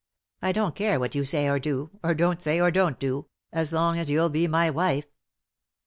[0.41, 3.27] I don't care what you say or do— or don't say, or don't do—
[3.61, 5.05] as long as you'll be my wife.